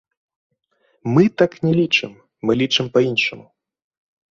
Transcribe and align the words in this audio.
Мы 1.13 1.23
так 1.43 1.51
не 1.67 1.73
лічым, 1.83 2.11
мы 2.47 2.51
лічым 2.67 2.85
па-іншаму. 2.97 3.51